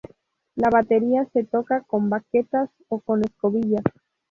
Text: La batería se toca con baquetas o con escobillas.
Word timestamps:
La 0.55 0.71
batería 0.71 1.27
se 1.31 1.43
toca 1.43 1.81
con 1.81 2.09
baquetas 2.09 2.71
o 2.89 3.01
con 3.01 3.23
escobillas. 3.23 3.83